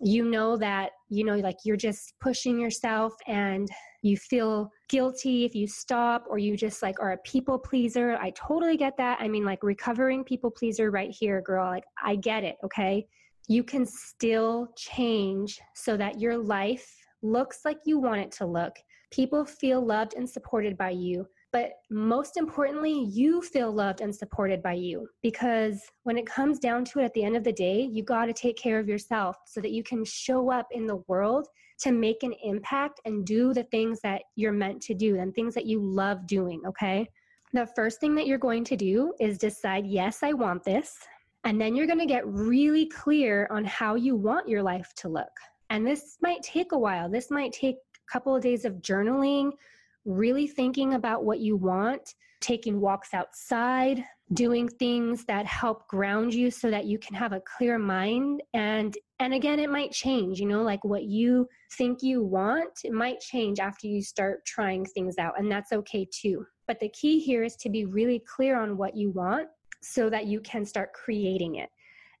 you 0.00 0.24
know 0.24 0.56
that, 0.56 0.90
you 1.08 1.24
know, 1.24 1.36
like 1.36 1.56
you're 1.64 1.76
just 1.76 2.14
pushing 2.20 2.58
yourself 2.58 3.12
and 3.28 3.68
you 4.02 4.16
feel 4.16 4.70
guilty 4.88 5.44
if 5.44 5.54
you 5.54 5.68
stop 5.68 6.24
or 6.28 6.38
you 6.38 6.56
just 6.56 6.82
like 6.82 7.00
are 7.00 7.12
a 7.12 7.18
people 7.18 7.58
pleaser. 7.58 8.16
I 8.20 8.30
totally 8.30 8.76
get 8.76 8.96
that. 8.98 9.18
I 9.20 9.28
mean, 9.28 9.44
like 9.44 9.62
recovering 9.62 10.24
people 10.24 10.50
pleaser 10.50 10.90
right 10.90 11.14
here, 11.16 11.40
girl. 11.40 11.66
Like, 11.66 11.84
I 12.02 12.16
get 12.16 12.42
it, 12.44 12.56
okay? 12.64 13.06
you 13.48 13.62
can 13.62 13.84
still 13.86 14.68
change 14.76 15.60
so 15.74 15.96
that 15.96 16.20
your 16.20 16.36
life 16.36 16.90
looks 17.22 17.60
like 17.64 17.78
you 17.84 17.98
want 17.98 18.20
it 18.20 18.32
to 18.32 18.46
look. 18.46 18.74
People 19.10 19.44
feel 19.44 19.84
loved 19.84 20.14
and 20.14 20.28
supported 20.28 20.76
by 20.76 20.90
you. 20.90 21.26
But 21.54 21.74
most 21.88 22.36
importantly, 22.36 23.04
you 23.04 23.40
feel 23.40 23.70
loved 23.70 24.00
and 24.00 24.12
supported 24.12 24.60
by 24.60 24.72
you 24.72 25.08
because 25.22 25.80
when 26.02 26.18
it 26.18 26.26
comes 26.26 26.58
down 26.58 26.84
to 26.86 26.98
it 26.98 27.04
at 27.04 27.14
the 27.14 27.22
end 27.22 27.36
of 27.36 27.44
the 27.44 27.52
day, 27.52 27.80
you 27.80 28.02
got 28.02 28.24
to 28.24 28.32
take 28.32 28.56
care 28.56 28.80
of 28.80 28.88
yourself 28.88 29.36
so 29.46 29.60
that 29.60 29.70
you 29.70 29.84
can 29.84 30.04
show 30.04 30.50
up 30.50 30.66
in 30.72 30.84
the 30.88 31.04
world 31.06 31.46
to 31.78 31.92
make 31.92 32.24
an 32.24 32.34
impact 32.42 33.00
and 33.04 33.24
do 33.24 33.54
the 33.54 33.62
things 33.70 34.00
that 34.00 34.22
you're 34.34 34.50
meant 34.50 34.82
to 34.82 34.94
do 34.94 35.20
and 35.20 35.32
things 35.32 35.54
that 35.54 35.64
you 35.64 35.80
love 35.80 36.26
doing, 36.26 36.60
okay? 36.66 37.08
The 37.52 37.68
first 37.76 38.00
thing 38.00 38.16
that 38.16 38.26
you're 38.26 38.36
going 38.36 38.64
to 38.64 38.76
do 38.76 39.14
is 39.20 39.38
decide, 39.38 39.86
yes, 39.86 40.24
I 40.24 40.32
want 40.32 40.64
this. 40.64 40.96
And 41.44 41.60
then 41.60 41.76
you're 41.76 41.86
going 41.86 42.00
to 42.00 42.04
get 42.04 42.26
really 42.26 42.86
clear 42.86 43.46
on 43.52 43.64
how 43.64 43.94
you 43.94 44.16
want 44.16 44.48
your 44.48 44.64
life 44.64 44.92
to 44.96 45.08
look. 45.08 45.30
And 45.70 45.86
this 45.86 46.16
might 46.20 46.42
take 46.42 46.72
a 46.72 46.78
while. 46.78 47.08
This 47.08 47.30
might 47.30 47.52
take 47.52 47.76
a 47.76 48.12
couple 48.12 48.34
of 48.34 48.42
days 48.42 48.64
of 48.64 48.82
journaling, 48.82 49.52
really 50.04 50.46
thinking 50.46 50.94
about 50.94 51.24
what 51.24 51.40
you 51.40 51.56
want, 51.56 52.14
taking 52.40 52.80
walks 52.80 53.14
outside, 53.14 54.04
doing 54.32 54.68
things 54.68 55.24
that 55.26 55.46
help 55.46 55.86
ground 55.88 56.32
you 56.32 56.50
so 56.50 56.70
that 56.70 56.86
you 56.86 56.98
can 56.98 57.14
have 57.14 57.32
a 57.32 57.42
clear 57.56 57.78
mind 57.78 58.42
and 58.54 58.96
and 59.18 59.34
again 59.34 59.60
it 59.60 59.68
might 59.68 59.92
change 59.92 60.40
you 60.40 60.46
know 60.46 60.62
like 60.62 60.82
what 60.82 61.04
you 61.04 61.46
think 61.76 62.02
you 62.02 62.22
want 62.22 62.70
it 62.84 62.92
might 62.92 63.20
change 63.20 63.60
after 63.60 63.86
you 63.86 64.00
start 64.02 64.42
trying 64.46 64.82
things 64.82 65.18
out 65.18 65.38
and 65.38 65.52
that's 65.52 65.72
okay 65.72 66.08
too 66.10 66.42
but 66.66 66.80
the 66.80 66.88
key 66.88 67.18
here 67.18 67.42
is 67.42 67.56
to 67.56 67.68
be 67.68 67.84
really 67.84 68.22
clear 68.26 68.58
on 68.58 68.76
what 68.76 68.96
you 68.96 69.10
want 69.10 69.48
so 69.82 70.08
that 70.08 70.26
you 70.26 70.40
can 70.40 70.64
start 70.64 70.92
creating 70.92 71.56
it. 71.56 71.68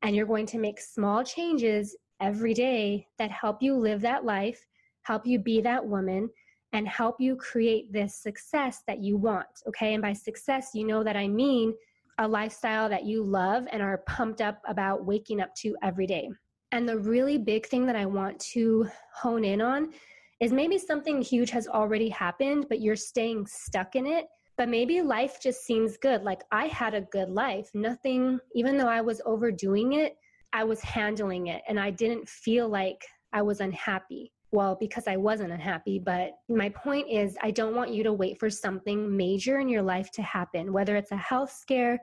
And 0.02 0.14
you're 0.14 0.26
going 0.26 0.46
to 0.46 0.58
make 0.58 0.80
small 0.80 1.24
changes 1.24 1.96
every 2.20 2.54
day 2.54 3.06
that 3.18 3.30
help 3.30 3.62
you 3.62 3.74
live 3.74 4.02
that 4.02 4.24
life, 4.24 4.66
help 5.02 5.26
you 5.26 5.38
be 5.38 5.60
that 5.62 5.84
woman, 5.84 6.28
and 6.74 6.86
help 6.86 7.20
you 7.20 7.36
create 7.36 7.90
this 7.90 8.14
success 8.14 8.82
that 8.86 9.02
you 9.02 9.16
want. 9.16 9.46
Okay. 9.66 9.94
And 9.94 10.02
by 10.02 10.12
success, 10.12 10.70
you 10.74 10.86
know 10.86 11.02
that 11.02 11.16
I 11.16 11.26
mean 11.26 11.72
a 12.18 12.28
lifestyle 12.28 12.88
that 12.90 13.04
you 13.04 13.24
love 13.24 13.64
and 13.72 13.82
are 13.82 14.04
pumped 14.06 14.42
up 14.42 14.60
about 14.68 15.06
waking 15.06 15.40
up 15.40 15.54
to 15.56 15.74
every 15.82 16.06
day. 16.06 16.28
And 16.72 16.86
the 16.86 16.98
really 16.98 17.38
big 17.38 17.66
thing 17.66 17.86
that 17.86 17.96
I 17.96 18.04
want 18.04 18.38
to 18.40 18.86
hone 19.14 19.44
in 19.44 19.62
on 19.62 19.92
is 20.40 20.52
maybe 20.52 20.76
something 20.76 21.22
huge 21.22 21.50
has 21.50 21.66
already 21.66 22.08
happened, 22.08 22.66
but 22.68 22.80
you're 22.80 22.96
staying 22.96 23.46
stuck 23.46 23.96
in 23.96 24.06
it 24.06 24.26
but 24.56 24.68
maybe 24.68 25.02
life 25.02 25.40
just 25.40 25.64
seems 25.64 25.96
good. 25.96 26.22
Like 26.22 26.42
I 26.52 26.66
had 26.66 26.94
a 26.94 27.00
good 27.00 27.28
life. 27.28 27.70
Nothing, 27.74 28.38
even 28.54 28.78
though 28.78 28.88
I 28.88 29.00
was 29.00 29.20
overdoing 29.26 29.94
it, 29.94 30.16
I 30.52 30.64
was 30.64 30.80
handling 30.80 31.48
it 31.48 31.62
and 31.68 31.80
I 31.80 31.90
didn't 31.90 32.28
feel 32.28 32.68
like 32.68 33.04
I 33.32 33.42
was 33.42 33.60
unhappy. 33.60 34.32
Well, 34.54 34.76
because 34.78 35.08
I 35.08 35.16
wasn't 35.16 35.50
unhappy, 35.50 35.98
but 35.98 36.38
my 36.48 36.68
point 36.68 37.08
is, 37.10 37.36
I 37.42 37.50
don't 37.50 37.74
want 37.74 37.92
you 37.92 38.04
to 38.04 38.12
wait 38.12 38.38
for 38.38 38.48
something 38.48 39.16
major 39.16 39.58
in 39.58 39.68
your 39.68 39.82
life 39.82 40.12
to 40.12 40.22
happen, 40.22 40.72
whether 40.72 40.94
it's 40.94 41.10
a 41.10 41.16
health 41.16 41.50
scare, 41.50 42.00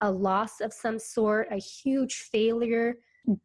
a 0.00 0.10
loss 0.10 0.60
of 0.60 0.72
some 0.72 0.98
sort, 0.98 1.46
a 1.52 1.58
huge 1.58 2.14
failure. 2.32 2.96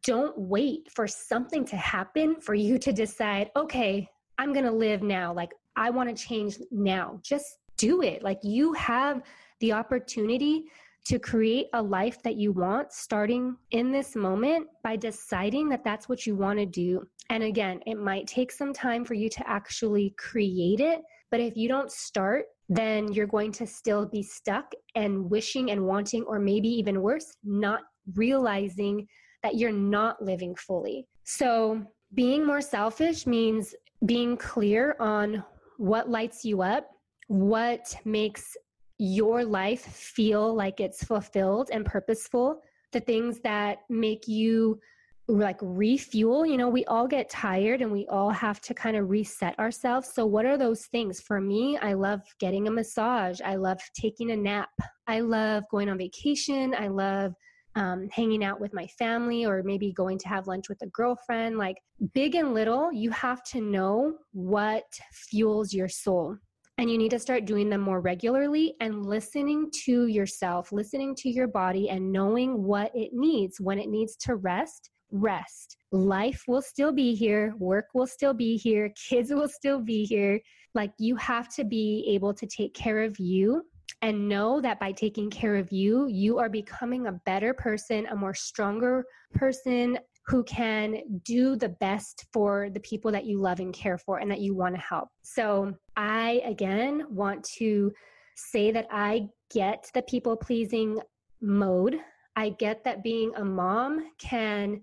Don't 0.02 0.36
wait 0.36 0.90
for 0.90 1.06
something 1.06 1.64
to 1.66 1.76
happen 1.76 2.40
for 2.40 2.54
you 2.56 2.78
to 2.78 2.92
decide, 2.92 3.52
okay, 3.54 4.08
I'm 4.38 4.52
going 4.52 4.64
to 4.64 4.72
live 4.72 5.04
now. 5.04 5.32
Like, 5.32 5.52
I 5.76 5.90
want 5.90 6.08
to 6.08 6.26
change 6.26 6.58
now. 6.72 7.20
Just 7.22 7.58
do 7.76 8.02
it. 8.02 8.24
Like 8.24 8.40
you 8.42 8.72
have 8.72 9.22
the 9.60 9.72
opportunity 9.72 10.64
to 11.08 11.18
create 11.18 11.68
a 11.72 11.82
life 11.82 12.22
that 12.22 12.36
you 12.36 12.52
want 12.52 12.92
starting 12.92 13.56
in 13.70 13.90
this 13.90 14.14
moment 14.14 14.66
by 14.84 14.94
deciding 14.94 15.66
that 15.70 15.82
that's 15.82 16.06
what 16.06 16.26
you 16.26 16.36
want 16.36 16.58
to 16.58 16.66
do. 16.66 17.02
And 17.30 17.42
again, 17.42 17.80
it 17.86 17.96
might 17.96 18.26
take 18.26 18.52
some 18.52 18.74
time 18.74 19.06
for 19.06 19.14
you 19.14 19.30
to 19.30 19.48
actually 19.48 20.14
create 20.18 20.80
it. 20.80 21.00
But 21.30 21.40
if 21.40 21.56
you 21.56 21.66
don't 21.66 21.90
start, 21.90 22.44
then 22.68 23.10
you're 23.10 23.26
going 23.26 23.52
to 23.52 23.66
still 23.66 24.04
be 24.04 24.22
stuck 24.22 24.70
and 24.96 25.30
wishing 25.30 25.70
and 25.70 25.86
wanting, 25.86 26.24
or 26.24 26.38
maybe 26.38 26.68
even 26.68 27.00
worse, 27.00 27.34
not 27.42 27.80
realizing 28.14 29.06
that 29.42 29.56
you're 29.56 29.72
not 29.72 30.22
living 30.22 30.54
fully. 30.56 31.06
So, 31.24 31.82
being 32.14 32.46
more 32.46 32.60
selfish 32.60 33.26
means 33.26 33.74
being 34.04 34.36
clear 34.36 34.94
on 35.00 35.42
what 35.78 36.10
lights 36.10 36.44
you 36.44 36.60
up 36.60 36.90
what 37.28 37.94
makes 38.06 38.56
your 38.98 39.44
life 39.44 39.82
feel 39.82 40.54
like 40.54 40.80
it's 40.80 41.04
fulfilled 41.04 41.70
and 41.72 41.84
purposeful, 41.84 42.60
the 42.92 43.00
things 43.00 43.40
that 43.40 43.78
make 43.88 44.26
you 44.26 44.80
like 45.28 45.58
refuel. 45.60 46.44
You 46.44 46.56
know, 46.56 46.68
we 46.68 46.84
all 46.86 47.06
get 47.06 47.28
tired 47.28 47.82
and 47.82 47.92
we 47.92 48.06
all 48.06 48.30
have 48.30 48.60
to 48.62 48.74
kind 48.74 48.96
of 48.96 49.08
reset 49.08 49.58
ourselves. 49.58 50.10
So, 50.12 50.26
what 50.26 50.46
are 50.46 50.56
those 50.56 50.86
things? 50.86 51.20
For 51.20 51.40
me, 51.40 51.76
I 51.76 51.92
love 51.92 52.22
getting 52.40 52.66
a 52.66 52.70
massage, 52.70 53.40
I 53.44 53.56
love 53.56 53.78
taking 53.94 54.30
a 54.32 54.36
nap, 54.36 54.70
I 55.06 55.20
love 55.20 55.64
going 55.70 55.88
on 55.88 55.98
vacation, 55.98 56.74
I 56.76 56.88
love 56.88 57.34
um, 57.76 58.08
hanging 58.10 58.42
out 58.42 58.60
with 58.60 58.74
my 58.74 58.86
family 58.98 59.44
or 59.44 59.62
maybe 59.62 59.92
going 59.92 60.18
to 60.18 60.28
have 60.28 60.48
lunch 60.48 60.68
with 60.68 60.82
a 60.82 60.88
girlfriend. 60.88 61.58
Like 61.58 61.76
big 62.14 62.34
and 62.34 62.54
little, 62.54 62.92
you 62.92 63.10
have 63.10 63.44
to 63.52 63.60
know 63.60 64.14
what 64.32 64.84
fuels 65.12 65.72
your 65.72 65.88
soul 65.88 66.38
and 66.78 66.88
you 66.88 66.96
need 66.96 67.10
to 67.10 67.18
start 67.18 67.44
doing 67.44 67.68
them 67.68 67.80
more 67.80 68.00
regularly 68.00 68.74
and 68.80 69.04
listening 69.04 69.68
to 69.84 70.06
yourself, 70.06 70.70
listening 70.70 71.14
to 71.16 71.28
your 71.28 71.48
body, 71.48 71.90
and 71.90 72.12
knowing 72.12 72.62
what 72.62 72.92
it 72.94 73.10
needs. 73.12 73.60
When 73.60 73.80
it 73.80 73.88
needs 73.88 74.16
to 74.18 74.36
rest, 74.36 74.90
rest. 75.10 75.76
Life 75.90 76.44
will 76.46 76.62
still 76.62 76.92
be 76.92 77.16
here, 77.16 77.54
work 77.58 77.86
will 77.94 78.06
still 78.06 78.32
be 78.32 78.56
here, 78.56 78.92
kids 79.08 79.30
will 79.30 79.48
still 79.48 79.80
be 79.80 80.04
here. 80.04 80.40
Like 80.74 80.92
you 80.98 81.16
have 81.16 81.48
to 81.56 81.64
be 81.64 82.04
able 82.14 82.32
to 82.34 82.46
take 82.46 82.74
care 82.74 83.02
of 83.02 83.18
you 83.18 83.64
and 84.02 84.28
know 84.28 84.60
that 84.60 84.78
by 84.78 84.92
taking 84.92 85.28
care 85.30 85.56
of 85.56 85.72
you, 85.72 86.06
you 86.06 86.38
are 86.38 86.48
becoming 86.48 87.08
a 87.08 87.20
better 87.26 87.52
person, 87.52 88.06
a 88.06 88.14
more 88.14 88.34
stronger 88.34 89.04
person, 89.34 89.98
who 90.28 90.44
can 90.44 91.02
do 91.24 91.56
the 91.56 91.70
best 91.70 92.26
for 92.32 92.68
the 92.70 92.80
people 92.80 93.10
that 93.10 93.24
you 93.24 93.40
love 93.40 93.60
and 93.60 93.72
care 93.72 93.96
for 93.96 94.18
and 94.18 94.30
that 94.30 94.40
you 94.40 94.54
want 94.54 94.74
to 94.74 94.80
help. 94.80 95.08
So, 95.22 95.74
I 95.96 96.42
again 96.44 97.04
want 97.08 97.42
to 97.58 97.92
say 98.36 98.70
that 98.70 98.86
I 98.90 99.28
get 99.50 99.90
the 99.94 100.02
people 100.02 100.36
pleasing 100.36 101.00
mode. 101.40 101.96
I 102.36 102.50
get 102.50 102.84
that 102.84 103.02
being 103.02 103.32
a 103.36 103.44
mom 103.44 104.10
can 104.18 104.80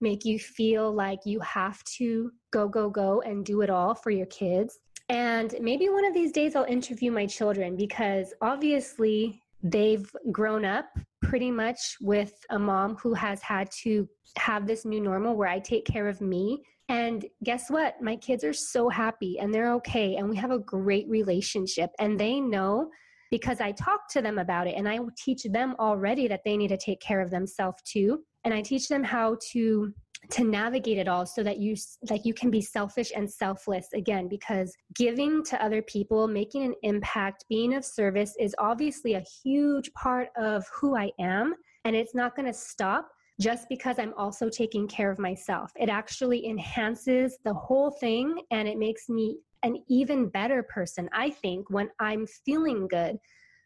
make 0.00 0.24
you 0.24 0.38
feel 0.38 0.92
like 0.92 1.20
you 1.24 1.40
have 1.40 1.82
to 1.84 2.30
go, 2.50 2.68
go, 2.68 2.90
go 2.90 3.22
and 3.22 3.44
do 3.44 3.62
it 3.62 3.70
all 3.70 3.94
for 3.94 4.10
your 4.10 4.26
kids. 4.26 4.78
And 5.08 5.54
maybe 5.60 5.88
one 5.88 6.04
of 6.04 6.14
these 6.14 6.32
days 6.32 6.56
I'll 6.56 6.64
interview 6.64 7.12
my 7.12 7.26
children 7.26 7.76
because 7.76 8.34
obviously 8.40 9.40
they've 9.62 10.10
grown 10.32 10.64
up 10.64 10.86
pretty 11.22 11.50
much 11.50 11.96
with 12.00 12.32
a 12.50 12.58
mom 12.58 12.96
who 12.96 13.14
has 13.14 13.42
had 13.42 13.68
to 13.82 14.08
have 14.38 14.66
this 14.66 14.84
new 14.84 15.00
normal 15.00 15.36
where 15.36 15.48
I 15.48 15.58
take 15.58 15.86
care 15.86 16.08
of 16.08 16.20
me. 16.20 16.62
And 16.88 17.24
guess 17.42 17.68
what? 17.68 18.00
My 18.00 18.16
kids 18.16 18.44
are 18.44 18.52
so 18.52 18.88
happy 18.88 19.38
and 19.38 19.52
they're 19.52 19.72
okay. 19.74 20.16
And 20.16 20.28
we 20.28 20.36
have 20.36 20.50
a 20.52 20.58
great 20.58 21.08
relationship. 21.08 21.90
And 21.98 22.18
they 22.18 22.40
know 22.40 22.90
because 23.30 23.60
I 23.60 23.72
talk 23.72 24.08
to 24.10 24.22
them 24.22 24.38
about 24.38 24.66
it 24.68 24.76
and 24.76 24.88
I 24.88 24.98
teach 25.16 25.42
them 25.44 25.74
already 25.80 26.28
that 26.28 26.42
they 26.44 26.56
need 26.56 26.68
to 26.68 26.76
take 26.76 27.00
care 27.00 27.20
of 27.20 27.30
themselves 27.30 27.82
too. 27.82 28.20
And 28.44 28.54
I 28.54 28.62
teach 28.62 28.88
them 28.88 29.02
how 29.02 29.36
to 29.52 29.92
to 30.30 30.44
navigate 30.44 30.98
it 30.98 31.08
all 31.08 31.26
so 31.26 31.42
that 31.42 31.58
you 31.58 31.76
like 32.10 32.24
you 32.24 32.34
can 32.34 32.50
be 32.50 32.60
selfish 32.60 33.12
and 33.14 33.30
selfless 33.30 33.88
again 33.94 34.28
because 34.28 34.74
giving 34.94 35.44
to 35.44 35.62
other 35.62 35.82
people 35.82 36.26
making 36.26 36.64
an 36.64 36.74
impact 36.82 37.44
being 37.48 37.74
of 37.74 37.84
service 37.84 38.34
is 38.38 38.54
obviously 38.58 39.14
a 39.14 39.24
huge 39.42 39.92
part 39.92 40.28
of 40.36 40.64
who 40.74 40.96
i 40.96 41.10
am 41.20 41.54
and 41.84 41.94
it's 41.94 42.14
not 42.14 42.34
going 42.34 42.46
to 42.46 42.52
stop 42.52 43.08
just 43.40 43.68
because 43.68 43.98
i'm 43.98 44.14
also 44.16 44.48
taking 44.48 44.88
care 44.88 45.10
of 45.10 45.18
myself. 45.18 45.70
It 45.76 45.88
actually 45.88 46.46
enhances 46.46 47.38
the 47.44 47.54
whole 47.54 47.90
thing 47.90 48.40
and 48.50 48.66
it 48.66 48.78
makes 48.78 49.08
me 49.08 49.38
an 49.62 49.76
even 49.88 50.28
better 50.28 50.62
person 50.62 51.08
i 51.12 51.30
think 51.30 51.70
when 51.70 51.90
i'm 52.00 52.26
feeling 52.26 52.88
good. 52.88 53.18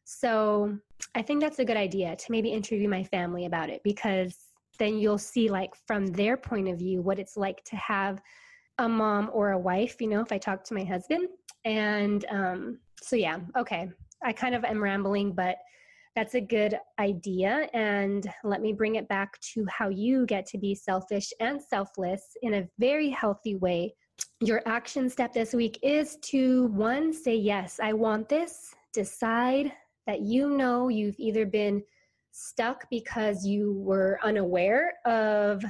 So 0.05 0.77
i 1.15 1.23
think 1.23 1.41
that's 1.41 1.61
a 1.61 1.65
good 1.65 1.77
idea 1.77 2.17
to 2.17 2.27
maybe 2.31 2.51
interview 2.51 2.89
my 2.89 3.05
family 3.05 3.47
about 3.47 3.71
it 3.71 3.81
because 3.85 4.50
then 4.79 4.99
you'll 4.99 5.19
see 5.19 5.49
like 5.49 5.75
from 5.87 6.07
their 6.07 6.37
point 6.37 6.69
of 6.69 6.79
view 6.79 7.03
what 7.03 7.19
it's 7.19 7.37
like 7.37 7.63
to 7.65 7.77
have 7.77 8.21
a 8.79 8.89
mom 8.89 9.31
or 9.33 9.51
a 9.51 9.59
wife 9.59 10.01
you 10.01 10.09
know 10.09 10.21
if 10.21 10.33
i 10.33 10.39
talk 10.39 10.65
to 10.65 10.75
my 10.75 10.85
husband. 10.85 11.29
And 11.65 12.25
um, 12.31 12.79
so 13.03 13.17
yeah 13.17 13.39
okay. 13.57 13.91
I 14.23 14.33
kind 14.33 14.55
of 14.55 14.65
am 14.65 14.83
rambling 14.83 15.33
but 15.33 15.57
that's 16.17 16.35
a 16.35 16.41
good 16.41 16.79
idea. 16.99 17.69
And 17.73 18.27
let 18.43 18.61
me 18.61 18.73
bring 18.73 18.97
it 18.97 19.09
back 19.09 19.41
to 19.55 19.65
how 19.71 19.89
you 19.89 20.27
get 20.27 20.45
to 20.47 20.59
be 20.59 20.75
selfish 20.75 21.33
and 21.41 21.63
selfless 21.63 22.37
in 22.43 22.55
a 22.55 22.69
very 22.79 23.09
healthy 23.11 23.55
way. 23.55 23.95
Your 24.41 24.63
action 24.67 25.09
step 25.09 25.33
this 25.33 25.55
week 25.55 25.79
is 25.83 26.17
to 26.23 26.67
one 26.67 27.13
say 27.13 27.37
yes 27.37 27.79
i 27.83 27.93
want 27.93 28.29
this. 28.29 28.75
Decide 28.93 29.73
that 30.07 30.21
you 30.21 30.51
know 30.51 30.89
you've 30.89 31.19
either 31.19 31.47
been 31.47 31.83
stuck 32.33 32.89
because 32.91 33.45
you 33.45 33.75
were 33.79 34.19
unaware 34.23 34.93
of 35.05 35.65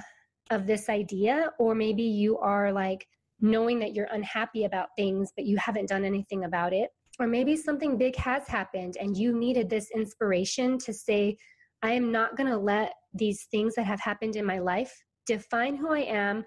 of 0.50 0.66
this 0.66 0.88
idea 0.88 1.52
or 1.58 1.74
maybe 1.74 2.02
you 2.02 2.36
are 2.38 2.72
like 2.72 3.06
knowing 3.40 3.78
that 3.78 3.94
you're 3.94 4.08
unhappy 4.12 4.64
about 4.64 4.88
things 4.96 5.30
but 5.36 5.46
you 5.46 5.56
haven't 5.56 5.88
done 5.88 6.04
anything 6.04 6.44
about 6.44 6.72
it. 6.72 6.90
Or 7.18 7.26
maybe 7.26 7.56
something 7.56 7.98
big 7.98 8.16
has 8.16 8.46
happened 8.48 8.96
and 9.00 9.16
you 9.16 9.38
needed 9.38 9.68
this 9.68 9.90
inspiration 9.94 10.78
to 10.78 10.92
say 10.92 11.36
i 11.82 11.92
am 11.92 12.10
not 12.12 12.36
going 12.36 12.48
to 12.48 12.58
let 12.58 12.92
these 13.14 13.46
things 13.50 13.74
that 13.74 13.86
have 13.86 14.00
happened 14.00 14.36
in 14.36 14.44
my 14.44 14.58
life 14.58 14.92
define 15.26 15.76
who 15.76 15.92
i 15.92 16.00
am 16.00 16.44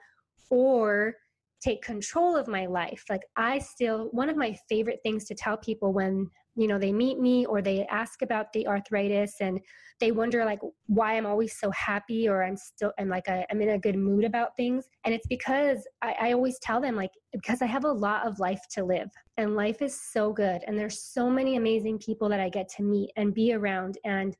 or 0.49 1.15
take 1.61 1.81
control 1.81 2.35
of 2.35 2.47
my 2.47 2.65
life. 2.65 3.03
Like 3.09 3.21
i 3.37 3.59
still 3.59 4.09
one 4.11 4.29
of 4.29 4.37
my 4.37 4.57
favorite 4.69 4.99
things 5.03 5.25
to 5.25 5.35
tell 5.35 5.57
people 5.57 5.93
when 5.93 6.29
you 6.55 6.67
know 6.67 6.77
they 6.77 6.91
meet 6.91 7.19
me 7.19 7.45
or 7.45 7.61
they 7.61 7.85
ask 7.87 8.21
about 8.21 8.51
the 8.53 8.67
arthritis 8.67 9.35
and 9.41 9.59
they 9.99 10.11
wonder 10.11 10.45
like 10.45 10.59
why 10.87 11.17
i'm 11.17 11.25
always 11.25 11.57
so 11.59 11.71
happy 11.71 12.27
or 12.27 12.43
i'm 12.43 12.57
still 12.57 12.91
i'm 12.99 13.09
like 13.09 13.27
i 13.27 13.45
am 13.49 13.61
in 13.61 13.69
a 13.69 13.79
good 13.79 13.95
mood 13.95 14.23
about 14.23 14.55
things. 14.55 14.87
And 15.05 15.13
it's 15.13 15.27
because 15.27 15.85
I, 16.01 16.15
I 16.21 16.31
always 16.33 16.57
tell 16.59 16.81
them 16.81 16.95
like 16.95 17.11
because 17.31 17.61
i 17.61 17.65
have 17.65 17.85
a 17.85 17.91
lot 17.91 18.25
of 18.25 18.39
life 18.39 18.61
to 18.71 18.83
live 18.83 19.09
and 19.37 19.55
life 19.55 19.81
is 19.81 19.99
so 20.11 20.31
good. 20.31 20.61
And 20.67 20.77
there's 20.77 21.01
so 21.01 21.29
many 21.29 21.55
amazing 21.57 21.99
people 21.99 22.29
that 22.29 22.39
i 22.39 22.49
get 22.49 22.69
to 22.77 22.83
meet 22.83 23.11
and 23.15 23.33
be 23.33 23.53
around 23.53 23.97
and 24.05 24.35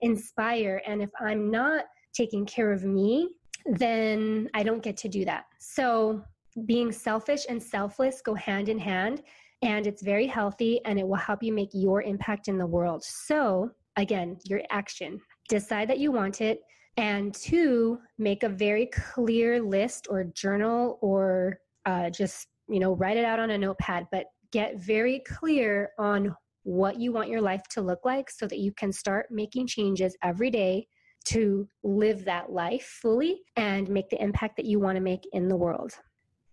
inspire. 0.00 0.82
And 0.86 1.02
if 1.02 1.10
i'm 1.20 1.50
not 1.50 1.84
taking 2.14 2.46
care 2.46 2.72
of 2.72 2.84
me 2.84 3.28
then 3.72 4.48
i 4.54 4.62
don't 4.62 4.82
get 4.82 4.96
to 4.98 5.08
do 5.08 5.24
that. 5.24 5.44
So 5.58 6.22
being 6.66 6.90
selfish 6.90 7.44
and 7.48 7.62
selfless 7.62 8.20
go 8.20 8.34
hand 8.34 8.68
in 8.68 8.78
hand 8.78 9.22
and 9.62 9.86
it's 9.86 10.02
very 10.02 10.26
healthy 10.26 10.80
and 10.84 10.98
it 10.98 11.06
will 11.06 11.16
help 11.16 11.42
you 11.42 11.52
make 11.52 11.70
your 11.72 12.02
impact 12.02 12.48
in 12.48 12.58
the 12.58 12.66
world. 12.66 13.02
So, 13.04 13.70
again, 13.96 14.38
your 14.44 14.62
action. 14.70 15.20
Decide 15.48 15.88
that 15.88 15.98
you 15.98 16.12
want 16.12 16.40
it. 16.40 16.60
And 16.96 17.34
two, 17.34 17.98
make 18.18 18.42
a 18.42 18.48
very 18.48 18.86
clear 18.86 19.62
list 19.62 20.08
or 20.10 20.24
journal 20.24 20.98
or 21.00 21.58
uh, 21.86 22.10
just, 22.10 22.48
you 22.68 22.80
know, 22.80 22.94
write 22.94 23.16
it 23.16 23.24
out 23.24 23.40
on 23.40 23.50
a 23.50 23.58
notepad, 23.58 24.06
but 24.10 24.26
get 24.52 24.78
very 24.80 25.22
clear 25.26 25.90
on 25.98 26.34
what 26.64 27.00
you 27.00 27.12
want 27.12 27.28
your 27.28 27.40
life 27.40 27.62
to 27.70 27.80
look 27.80 28.00
like 28.04 28.30
so 28.30 28.46
that 28.46 28.58
you 28.58 28.72
can 28.72 28.92
start 28.92 29.26
making 29.30 29.66
changes 29.66 30.16
every 30.22 30.50
day 30.50 30.86
to 31.24 31.68
live 31.82 32.24
that 32.24 32.50
life 32.50 32.98
fully 33.02 33.40
and 33.56 33.88
make 33.88 34.08
the 34.10 34.22
impact 34.22 34.56
that 34.56 34.66
you 34.66 34.80
want 34.80 34.96
to 34.96 35.02
make 35.02 35.26
in 35.32 35.48
the 35.48 35.56
world. 35.56 35.92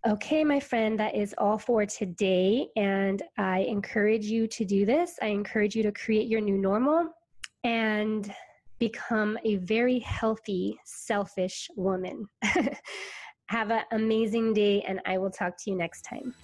Okay, 0.08 0.44
my 0.44 0.60
friend, 0.60 1.00
that 1.00 1.16
is 1.16 1.34
all 1.40 1.58
for 1.58 1.84
today. 1.84 2.68
And 2.76 3.24
I 3.40 3.62
encourage 3.62 4.26
you 4.26 4.46
to 4.50 4.64
do 4.64 4.86
this. 4.86 5.18
I 5.20 5.28
encourage 5.28 5.76
you 5.76 5.82
to 5.82 5.92
create 5.92 6.28
your 6.28 6.42
new 6.42 6.60
normal 6.60 7.10
and 7.64 8.32
become 8.78 9.36
a 9.44 9.56
very 9.56 9.98
healthy, 9.98 10.80
selfish 10.86 11.72
woman. 11.76 12.28
Have 13.50 13.72
an 13.72 13.82
amazing 13.94 14.54
day, 14.54 14.84
and 14.84 15.02
I 15.08 15.18
will 15.18 15.32
talk 15.32 15.58
to 15.64 15.72
you 15.72 15.76
next 15.76 16.04
time. 16.04 16.36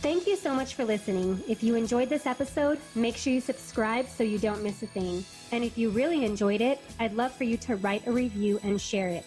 Thank 0.00 0.26
you 0.26 0.36
so 0.36 0.54
much 0.54 0.74
for 0.74 0.86
listening. 0.86 1.42
If 1.46 1.62
you 1.62 1.74
enjoyed 1.74 2.08
this 2.08 2.24
episode, 2.24 2.78
make 2.94 3.16
sure 3.16 3.30
you 3.30 3.42
subscribe 3.42 4.08
so 4.08 4.24
you 4.24 4.38
don't 4.38 4.62
miss 4.62 4.82
a 4.82 4.86
thing. 4.86 5.22
And 5.52 5.62
if 5.62 5.76
you 5.76 5.90
really 5.90 6.24
enjoyed 6.24 6.62
it, 6.62 6.80
I'd 6.98 7.12
love 7.12 7.32
for 7.32 7.44
you 7.44 7.58
to 7.58 7.76
write 7.76 8.06
a 8.06 8.12
review 8.12 8.58
and 8.62 8.80
share 8.80 9.08
it. 9.08 9.26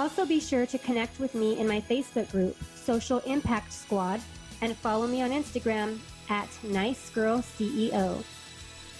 Also, 0.00 0.24
be 0.24 0.40
sure 0.40 0.64
to 0.64 0.78
connect 0.78 1.20
with 1.20 1.34
me 1.34 1.58
in 1.58 1.68
my 1.68 1.78
Facebook 1.78 2.30
group, 2.32 2.56
Social 2.74 3.18
Impact 3.26 3.70
Squad, 3.70 4.22
and 4.62 4.74
follow 4.74 5.06
me 5.06 5.20
on 5.20 5.28
Instagram 5.28 5.98
at 6.30 6.48
NiceGirlCEO. 6.64 8.24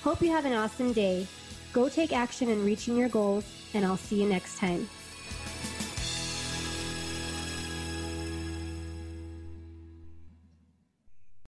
Hope 0.04 0.20
you 0.20 0.30
have 0.30 0.44
an 0.44 0.52
awesome 0.52 0.92
day. 0.92 1.26
Go 1.72 1.88
take 1.88 2.12
action 2.12 2.50
in 2.50 2.66
reaching 2.66 2.98
your 2.98 3.08
goals, 3.08 3.46
and 3.72 3.82
I'll 3.82 3.96
see 3.96 4.20
you 4.20 4.28
next 4.28 4.58
time. 4.58 4.90